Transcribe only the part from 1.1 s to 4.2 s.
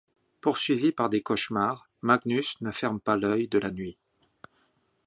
des cauchemars, Magnus ne ferme pas l'œil de la nuit.